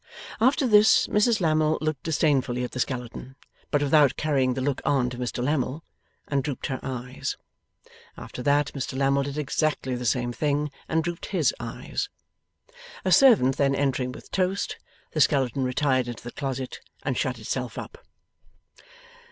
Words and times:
After 0.39 0.65
this, 0.65 1.05
Mrs 1.05 1.41
Lammle 1.41 1.77
looked 1.79 2.01
disdainfully 2.01 2.63
at 2.63 2.71
the 2.71 2.79
skeleton 2.79 3.35
but 3.69 3.83
without 3.83 4.15
carrying 4.17 4.55
the 4.55 4.59
look 4.59 4.81
on 4.83 5.11
to 5.11 5.17
Mr 5.19 5.43
Lammle 5.43 5.83
and 6.27 6.43
drooped 6.43 6.65
her 6.65 6.79
eyes. 6.81 7.37
After 8.17 8.41
that, 8.41 8.71
Mr 8.73 8.97
Lammle 8.97 9.21
did 9.21 9.37
exactly 9.37 9.93
the 9.93 10.03
same 10.07 10.33
thing, 10.33 10.71
and 10.89 11.03
drooped 11.03 11.27
HIS 11.27 11.53
eyes. 11.59 12.09
A 13.05 13.11
servant 13.11 13.57
then 13.57 13.75
entering 13.75 14.11
with 14.11 14.31
toast, 14.31 14.79
the 15.11 15.21
skeleton 15.21 15.63
retired 15.63 16.07
into 16.07 16.23
the 16.23 16.31
closet, 16.31 16.79
and 17.03 17.15
shut 17.15 17.37
itself 17.37 17.77
up. 17.77 17.99